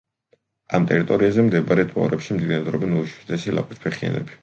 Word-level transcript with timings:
ამ 0.77 0.87
ტერიტორიაზე 0.91 1.45
მდებარე 1.51 1.87
ტბორებში 1.91 2.41
ბინადრობენ 2.41 2.99
უიშვიათესი 3.03 3.59
ლაყუჩფეხიანები. 3.61 4.39